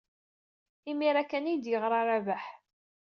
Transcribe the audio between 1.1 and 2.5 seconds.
kan ay iyi-d-yeɣra Rabaḥ.